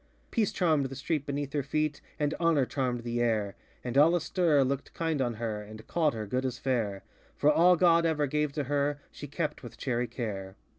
[0.31, 4.63] Peace charmŌĆÖd the street beneath her feet, And Honor charmŌĆÖd the air; And all astir
[4.63, 7.01] looked kind on her, And called her good as fairŌĆö
[7.37, 10.55] For all God ever gave to her She kept with chary care.